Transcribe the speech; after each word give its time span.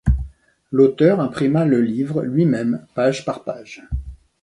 L'auteur 0.71 1.19
imprima 1.19 1.63
le 1.63 1.79
livre 1.79 2.23
lui-même, 2.23 2.87
page 2.95 3.23
par 3.23 3.43
page. 3.43 3.83